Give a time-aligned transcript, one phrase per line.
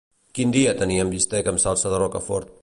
[0.37, 2.59] Quin dia teníem bistec amb salsa de rocafort?